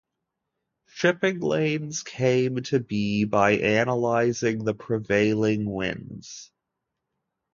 [0.87, 6.51] Shipping lanes came to be by analysing the prevailing winds.